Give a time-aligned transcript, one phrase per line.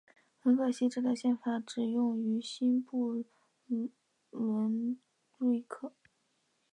[0.39, 3.23] 很可惜这条宪法只适用于新不
[4.31, 4.99] 伦
[5.37, 5.93] 瑞克。